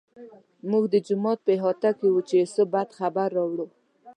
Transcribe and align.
موږ 0.69 0.83
د 0.93 0.95
جومات 1.07 1.39
په 1.43 1.51
احاطه 1.57 1.89
کې 1.97 2.07
وو 2.11 2.21
چې 2.27 2.33
یوسف 2.41 2.67
بد 2.73 2.89
خبر 2.99 3.27
راوړ. 3.37 3.59